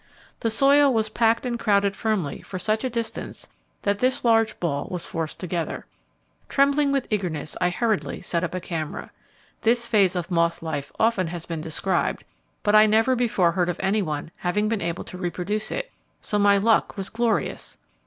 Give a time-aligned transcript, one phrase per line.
[0.39, 3.45] The soil was packed and crowded firmly for such a distance
[3.83, 5.85] that this large ball was forced together.
[6.49, 9.11] Trembling with eagerness I hurriedly set up a camera.
[9.61, 12.23] This phase of moth life often has been described,
[12.63, 16.39] but I never before heard of any one having been able to reproduce it, so
[16.39, 17.77] my luck was glorious.